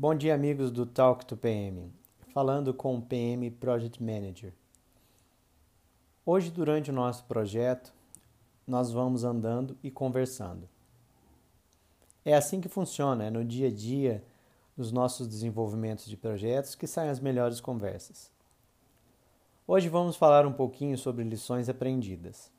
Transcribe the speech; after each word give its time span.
Bom 0.00 0.14
dia, 0.14 0.32
amigos 0.32 0.70
do 0.70 0.86
Talk 0.86 1.26
to 1.26 1.36
PM. 1.36 1.92
Falando 2.32 2.72
com 2.72 2.94
o 2.94 3.02
PM 3.02 3.50
Project 3.50 4.00
Manager. 4.00 4.54
Hoje, 6.24 6.52
durante 6.52 6.88
o 6.88 6.94
nosso 6.94 7.24
projeto, 7.24 7.92
nós 8.64 8.92
vamos 8.92 9.24
andando 9.24 9.76
e 9.82 9.90
conversando. 9.90 10.68
É 12.24 12.32
assim 12.32 12.60
que 12.60 12.68
funciona, 12.68 13.24
é 13.24 13.30
no 13.30 13.44
dia 13.44 13.66
a 13.66 13.72
dia 13.72 14.22
dos 14.76 14.92
nossos 14.92 15.26
desenvolvimentos 15.26 16.06
de 16.06 16.16
projetos 16.16 16.76
que 16.76 16.86
saem 16.86 17.10
as 17.10 17.18
melhores 17.18 17.60
conversas. 17.60 18.30
Hoje 19.66 19.88
vamos 19.88 20.14
falar 20.14 20.46
um 20.46 20.52
pouquinho 20.52 20.96
sobre 20.96 21.24
lições 21.24 21.68
aprendidas. 21.68 22.52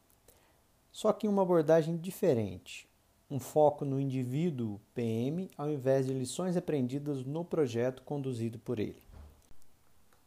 Só 0.92 1.14
que 1.14 1.26
em 1.26 1.30
uma 1.30 1.44
abordagem 1.44 1.96
diferente, 1.96 2.89
um 3.30 3.40
foco 3.40 3.86
no 3.86 4.00
indivíduo 4.00 4.80
PM 4.96 5.50
ao 5.58 5.70
invés 5.70 6.08
de 6.08 6.14
lições 6.14 6.58
aprendidas 6.58 7.24
no 7.24 7.46
projeto 7.46 8.02
conduzido 8.02 8.58
por 8.58 8.80
ele. 8.80 9.04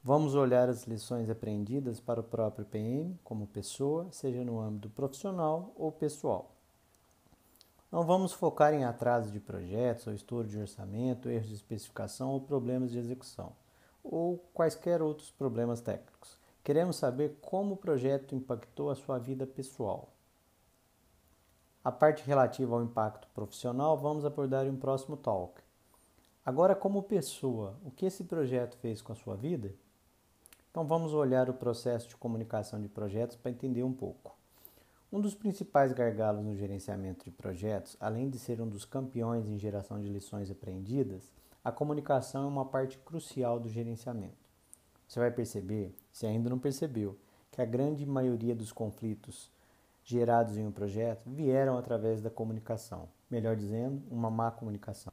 Vamos 0.04 0.34
olhar 0.34 0.68
as 0.68 0.84
lições 0.84 1.28
aprendidas 1.28 2.00
para 2.00 2.20
o 2.20 2.24
próprio 2.24 2.64
PM 2.64 3.18
como 3.24 3.46
pessoa, 3.46 4.08
seja 4.10 4.44
no 4.44 4.60
âmbito 4.60 4.90
profissional 4.90 5.72
ou 5.76 5.90
pessoal. 5.90 6.52
Não 7.90 8.04
vamos 8.04 8.32
focar 8.32 8.72
em 8.72 8.84
atraso 8.84 9.30
de 9.30 9.38
projetos, 9.38 10.06
ou 10.06 10.14
estouro 10.14 10.48
de 10.48 10.58
orçamento, 10.58 11.28
erros 11.28 11.48
de 11.48 11.54
especificação 11.54 12.30
ou 12.30 12.40
problemas 12.40 12.90
de 12.90 12.98
execução, 12.98 13.52
ou 14.02 14.38
quaisquer 14.54 15.02
outros 15.02 15.30
problemas 15.30 15.80
técnicos. 15.80 16.38
Queremos 16.64 16.96
saber 16.96 17.36
como 17.40 17.74
o 17.74 17.76
projeto 17.76 18.34
impactou 18.34 18.90
a 18.90 18.94
sua 18.94 19.18
vida 19.18 19.46
pessoal. 19.46 20.11
A 21.84 21.90
parte 21.90 22.22
relativa 22.24 22.76
ao 22.76 22.82
impacto 22.84 23.26
profissional 23.34 23.98
vamos 23.98 24.24
abordar 24.24 24.64
em 24.66 24.70
um 24.70 24.76
próximo 24.76 25.16
talk. 25.16 25.60
Agora, 26.46 26.76
como 26.76 27.02
pessoa, 27.02 27.76
o 27.84 27.90
que 27.90 28.06
esse 28.06 28.22
projeto 28.22 28.76
fez 28.76 29.02
com 29.02 29.12
a 29.12 29.16
sua 29.16 29.34
vida? 29.34 29.74
Então, 30.70 30.86
vamos 30.86 31.12
olhar 31.12 31.50
o 31.50 31.54
processo 31.54 32.08
de 32.08 32.16
comunicação 32.16 32.80
de 32.80 32.88
projetos 32.88 33.36
para 33.36 33.50
entender 33.50 33.82
um 33.82 33.92
pouco. 33.92 34.32
Um 35.12 35.20
dos 35.20 35.34
principais 35.34 35.92
gargalos 35.92 36.44
no 36.44 36.54
gerenciamento 36.54 37.24
de 37.24 37.32
projetos, 37.32 37.96
além 37.98 38.30
de 38.30 38.38
ser 38.38 38.60
um 38.60 38.68
dos 38.68 38.84
campeões 38.84 39.48
em 39.48 39.58
geração 39.58 40.00
de 40.00 40.08
lições 40.08 40.52
aprendidas, 40.52 41.32
a 41.64 41.72
comunicação 41.72 42.44
é 42.44 42.46
uma 42.46 42.64
parte 42.64 42.96
crucial 42.98 43.58
do 43.58 43.68
gerenciamento. 43.68 44.48
Você 45.08 45.18
vai 45.18 45.32
perceber, 45.32 45.92
se 46.12 46.26
ainda 46.26 46.48
não 46.48 46.60
percebeu, 46.60 47.18
que 47.50 47.60
a 47.60 47.64
grande 47.64 48.06
maioria 48.06 48.54
dos 48.54 48.70
conflitos 48.70 49.50
gerados 50.04 50.56
em 50.56 50.66
um 50.66 50.72
projeto 50.72 51.28
vieram 51.30 51.78
através 51.78 52.20
da 52.20 52.30
comunicação, 52.30 53.08
melhor 53.30 53.56
dizendo, 53.56 54.02
uma 54.10 54.30
má 54.30 54.50
comunicação. 54.50 55.12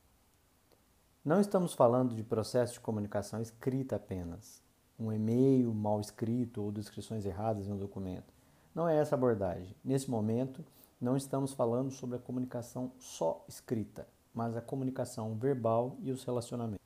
Não 1.24 1.40
estamos 1.40 1.74
falando 1.74 2.16
de 2.16 2.24
processo 2.24 2.74
de 2.74 2.80
comunicação 2.80 3.42
escrita 3.42 3.98
apenas, 3.98 4.64
um 5.00 5.12
e-mail 5.12 5.74
mal 5.74 6.00
escrito 6.00 6.62
ou 6.64 6.72
descrições 6.72 7.26
erradas 7.26 7.68
em 7.68 7.72
um 7.72 7.78
documento. 7.78 8.34
Não 8.74 8.88
é 8.88 8.98
essa 8.98 9.16
abordagem. 9.16 9.76
Nesse 9.84 10.10
momento, 10.10 10.64
não 11.00 11.16
estamos 11.16 11.54
falando 11.54 11.92
sobre 11.92 12.18
a 12.18 12.20
comunicação 12.20 12.92
só 12.98 13.44
escrita, 13.48 14.08
mas 14.34 14.56
a 14.56 14.62
comunicação 14.62 15.36
verbal 15.36 15.98
e 16.02 16.12
os 16.12 16.24
relacionamentos. 16.24 16.80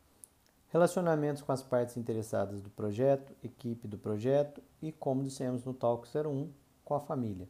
Relacionamentos 0.68 1.44
com 1.44 1.52
as 1.52 1.62
partes 1.62 1.98
interessadas 1.98 2.60
do 2.62 2.70
projeto, 2.70 3.32
equipe 3.44 3.88
do 3.88 3.98
projeto 3.98 4.62
e, 4.82 4.92
como 4.92 5.24
dissemos 5.24 5.64
no 5.64 5.74
Talk 5.74 6.08
01, 6.08 6.52
com 6.84 6.96
a 6.96 7.00
família. 7.00 7.48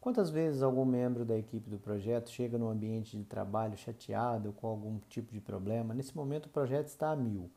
Quantas 0.00 0.30
vezes 0.30 0.62
algum 0.62 0.86
membro 0.86 1.26
da 1.26 1.36
equipe 1.36 1.68
do 1.68 1.78
projeto 1.78 2.30
chega 2.30 2.56
no 2.56 2.70
ambiente 2.70 3.18
de 3.18 3.24
trabalho 3.24 3.76
chateado 3.76 4.50
com 4.54 4.66
algum 4.66 4.98
tipo 5.10 5.30
de 5.30 5.42
problema? 5.42 5.92
Nesse 5.92 6.16
momento 6.16 6.46
o 6.46 6.50
projeto 6.50 6.86
está 6.86 7.10
a 7.10 7.16
mil. 7.16 7.50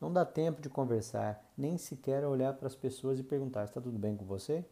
Não 0.00 0.10
dá 0.10 0.24
tempo 0.24 0.62
de 0.62 0.70
conversar, 0.70 1.44
nem 1.56 1.76
sequer 1.76 2.24
olhar 2.24 2.54
para 2.54 2.66
as 2.66 2.74
pessoas 2.74 3.18
e 3.18 3.22
perguntar: 3.22 3.64
está 3.64 3.78
tudo 3.78 3.98
bem 3.98 4.16
com 4.16 4.24
você? 4.24 4.64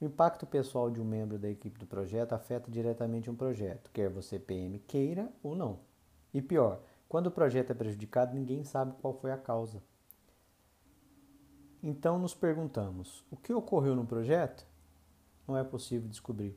O 0.00 0.06
impacto 0.06 0.46
pessoal 0.46 0.90
de 0.90 1.02
um 1.02 1.04
membro 1.04 1.38
da 1.38 1.50
equipe 1.50 1.78
do 1.78 1.86
projeto 1.86 2.32
afeta 2.32 2.70
diretamente 2.70 3.30
um 3.30 3.36
projeto, 3.36 3.90
quer 3.92 4.08
você 4.08 4.38
PM 4.38 4.78
queira 4.78 5.30
ou 5.42 5.54
não. 5.54 5.80
E 6.32 6.40
pior, 6.40 6.80
quando 7.10 7.26
o 7.26 7.30
projeto 7.30 7.72
é 7.72 7.74
prejudicado, 7.74 8.34
ninguém 8.34 8.64
sabe 8.64 8.94
qual 9.02 9.12
foi 9.12 9.32
a 9.32 9.36
causa. 9.36 9.82
Então 11.82 12.18
nos 12.18 12.34
perguntamos: 12.34 13.22
o 13.30 13.36
que 13.36 13.52
ocorreu 13.52 13.94
no 13.94 14.06
projeto? 14.06 14.69
Não 15.50 15.58
é 15.58 15.64
possível 15.64 16.08
descobrir. 16.08 16.56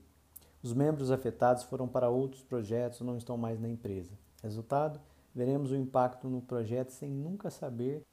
Os 0.62 0.74
membros 0.74 1.10
afetados 1.10 1.64
foram 1.64 1.88
para 1.88 2.10
outros 2.10 2.44
projetos 2.44 3.02
não 3.02 3.18
estão 3.18 3.36
mais 3.36 3.60
na 3.60 3.68
empresa. 3.68 4.12
Resultado: 4.42 5.02
veremos 5.34 5.72
o 5.72 5.76
impacto 5.76 6.30
no 6.30 6.42
projeto 6.42 6.92
sem 6.92 7.10
nunca 7.10 7.50
saber 7.50 8.06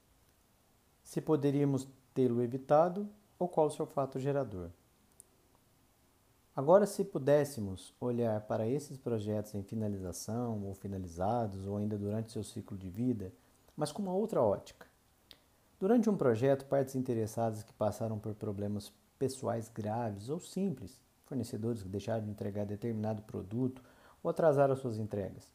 se 1.04 1.20
poderíamos 1.20 1.86
tê-lo 2.14 2.42
evitado 2.42 3.08
ou 3.38 3.46
qual 3.46 3.66
o 3.66 3.70
seu 3.70 3.86
fato 3.86 4.18
gerador. 4.18 4.70
Agora, 6.56 6.86
se 6.86 7.04
pudéssemos 7.04 7.94
olhar 8.00 8.40
para 8.42 8.66
esses 8.66 8.96
projetos 8.96 9.54
em 9.54 9.62
finalização 9.62 10.64
ou 10.64 10.74
finalizados 10.74 11.66
ou 11.66 11.76
ainda 11.76 11.96
durante 11.96 12.32
seu 12.32 12.42
ciclo 12.42 12.76
de 12.76 12.88
vida, 12.88 13.32
mas 13.76 13.92
com 13.92 14.02
uma 14.02 14.12
outra 14.12 14.42
ótica. 14.42 14.86
Durante 15.78 16.10
um 16.10 16.16
projeto, 16.16 16.66
partes 16.66 16.94
interessadas 16.94 17.62
que 17.62 17.72
passaram 17.72 18.18
por 18.18 18.34
problemas 18.34 18.92
pessoais 19.20 19.68
graves 19.68 20.30
ou 20.30 20.40
simples, 20.40 20.98
fornecedores 21.26 21.82
que 21.82 21.88
deixaram 21.90 22.24
de 22.24 22.30
entregar 22.30 22.64
determinado 22.64 23.20
produto 23.22 23.82
ou 24.22 24.30
atrasaram 24.30 24.74
suas 24.74 24.98
entregas. 24.98 25.46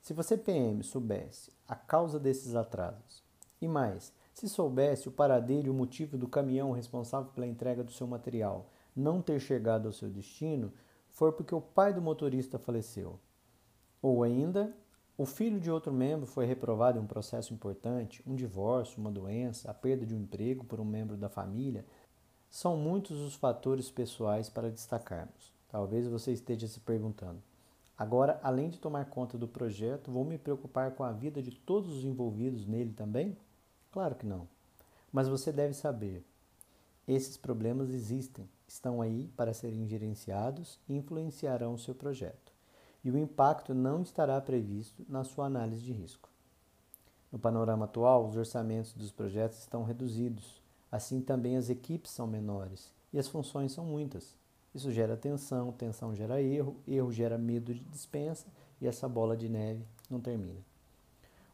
Se 0.00 0.14
você, 0.14 0.38
PM, 0.38 0.82
soubesse 0.84 1.52
a 1.68 1.74
causa 1.74 2.20
desses 2.20 2.54
atrasos 2.54 3.22
e 3.60 3.66
mais, 3.66 4.12
se 4.32 4.48
soubesse 4.48 5.08
o 5.08 5.12
paradeiro 5.12 5.66
e 5.66 5.70
o 5.70 5.74
motivo 5.74 6.16
do 6.16 6.28
caminhão 6.28 6.70
responsável 6.70 7.32
pela 7.32 7.46
entrega 7.46 7.82
do 7.82 7.90
seu 7.90 8.06
material 8.06 8.70
não 8.94 9.20
ter 9.20 9.40
chegado 9.40 9.86
ao 9.86 9.92
seu 9.92 10.08
destino, 10.08 10.72
for 11.08 11.32
porque 11.32 11.54
o 11.54 11.60
pai 11.60 11.92
do 11.92 12.00
motorista 12.00 12.58
faleceu. 12.58 13.18
Ou 14.00 14.22
ainda, 14.22 14.74
o 15.18 15.26
filho 15.26 15.60
de 15.60 15.70
outro 15.70 15.92
membro 15.92 16.26
foi 16.26 16.46
reprovado 16.46 16.98
em 16.98 17.02
um 17.02 17.06
processo 17.06 17.52
importante, 17.52 18.22
um 18.26 18.34
divórcio, 18.34 19.00
uma 19.00 19.10
doença, 19.10 19.70
a 19.70 19.74
perda 19.74 20.06
de 20.06 20.14
um 20.14 20.20
emprego 20.20 20.64
por 20.64 20.80
um 20.80 20.84
membro 20.84 21.16
da 21.16 21.28
família, 21.28 21.84
são 22.50 22.76
muitos 22.76 23.16
os 23.20 23.36
fatores 23.36 23.90
pessoais 23.90 24.50
para 24.50 24.70
destacarmos. 24.70 25.54
Talvez 25.68 26.08
você 26.08 26.32
esteja 26.32 26.66
se 26.66 26.80
perguntando: 26.80 27.40
agora, 27.96 28.40
além 28.42 28.68
de 28.68 28.78
tomar 28.78 29.04
conta 29.06 29.38
do 29.38 29.46
projeto, 29.46 30.10
vou 30.10 30.24
me 30.24 30.36
preocupar 30.36 30.90
com 30.90 31.04
a 31.04 31.12
vida 31.12 31.40
de 31.40 31.52
todos 31.52 31.96
os 31.96 32.04
envolvidos 32.04 32.66
nele 32.66 32.92
também? 32.92 33.36
Claro 33.92 34.16
que 34.16 34.26
não. 34.26 34.48
Mas 35.12 35.28
você 35.28 35.52
deve 35.52 35.74
saber: 35.74 36.24
esses 37.06 37.36
problemas 37.36 37.90
existem, 37.90 38.48
estão 38.66 39.00
aí 39.00 39.28
para 39.36 39.54
serem 39.54 39.86
gerenciados 39.86 40.78
e 40.88 40.96
influenciarão 40.96 41.74
o 41.74 41.78
seu 41.78 41.94
projeto. 41.94 42.52
E 43.02 43.10
o 43.10 43.16
impacto 43.16 43.72
não 43.72 44.02
estará 44.02 44.38
previsto 44.40 45.06
na 45.08 45.24
sua 45.24 45.46
análise 45.46 45.82
de 45.82 45.92
risco. 45.92 46.28
No 47.32 47.38
panorama 47.38 47.84
atual, 47.84 48.26
os 48.26 48.36
orçamentos 48.36 48.92
dos 48.92 49.12
projetos 49.12 49.60
estão 49.60 49.84
reduzidos 49.84 50.59
Assim 50.90 51.20
também 51.20 51.56
as 51.56 51.70
equipes 51.70 52.10
são 52.10 52.26
menores 52.26 52.92
e 53.12 53.18
as 53.18 53.28
funções 53.28 53.72
são 53.72 53.84
muitas. 53.84 54.36
Isso 54.74 54.90
gera 54.92 55.16
tensão, 55.16 55.72
tensão 55.72 56.14
gera 56.14 56.40
erro, 56.40 56.76
erro 56.86 57.12
gera 57.12 57.36
medo 57.36 57.74
de 57.74 57.80
dispensa 57.84 58.46
e 58.80 58.86
essa 58.86 59.08
bola 59.08 59.36
de 59.36 59.48
neve 59.48 59.84
não 60.08 60.20
termina. 60.20 60.60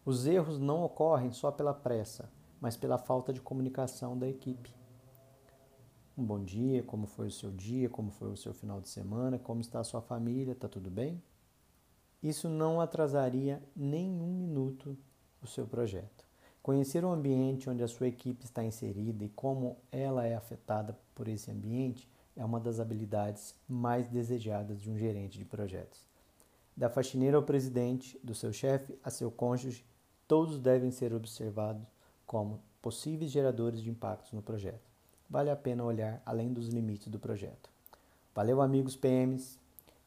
Os 0.05 0.27
erros 0.27 0.59
não 0.59 0.85
ocorrem 0.85 1.33
só 1.33 1.51
pela 1.51 1.75
pressa, 1.75 2.31
mas 2.61 2.77
pela 2.77 2.99
falta 2.99 3.33
de 3.33 3.41
comunicação 3.41 4.17
da 4.17 4.29
equipe. 4.29 4.75
Um 6.17 6.25
bom 6.25 6.43
dia, 6.43 6.83
como 6.83 7.07
foi 7.07 7.27
o 7.27 7.31
seu 7.33 7.51
dia, 7.51 7.91
como 7.91 8.11
foi 8.11 8.31
o 8.31 8.37
seu 8.37 8.55
final 8.55 8.81
de 8.81 8.89
semana, 8.89 9.39
como 9.39 9.61
está 9.61 9.81
a 9.81 9.85
sua 9.85 10.01
família, 10.01 10.53
está 10.53 10.69
tudo 10.69 10.91
bem? 10.91 11.23
Isso 12.23 12.49
não 12.49 12.81
atrasaria 12.81 13.63
nem 13.75 14.11
um 14.11 14.33
minuto 14.33 14.97
o 15.43 15.47
seu 15.47 15.67
projeto. 15.67 16.25
Conhecer 16.67 17.05
o 17.05 17.13
ambiente 17.13 17.71
onde 17.71 17.85
a 17.85 17.87
sua 17.87 18.09
equipe 18.09 18.45
está 18.45 18.61
inserida 18.65 19.25
e 19.25 19.29
como 19.29 19.77
ela 19.93 20.27
é 20.27 20.35
afetada 20.35 20.99
por 21.15 21.29
esse 21.29 21.49
ambiente 21.49 22.11
é 22.35 22.45
uma 22.45 22.59
das 22.59 22.81
habilidades 22.81 23.55
mais 23.69 24.09
desejadas 24.09 24.81
de 24.81 24.91
um 24.91 24.99
gerente 24.99 25.39
de 25.39 25.45
projetos. 25.45 26.01
Da 26.77 26.91
faxineira 26.91 27.37
ao 27.37 27.45
presidente, 27.45 28.19
do 28.21 28.35
seu 28.35 28.53
chefe 28.53 28.99
a 29.05 29.11
seu 29.11 29.31
cônjuge, 29.31 29.87
todos 30.27 30.59
devem 30.59 30.91
ser 30.91 31.15
observados 31.15 31.87
como 32.27 32.61
possíveis 32.83 33.31
geradores 33.31 33.81
de 33.81 33.89
impactos 33.89 34.33
no 34.33 34.43
projeto. 34.43 34.91
Vale 35.31 35.51
a 35.51 35.57
pena 35.57 35.85
olhar 35.85 36.21
além 36.27 36.53
dos 36.53 36.67
limites 36.67 37.07
do 37.07 37.21
projeto. 37.21 37.71
Valeu, 38.35 38.61
amigos 38.61 38.97
PMs! 38.97 39.57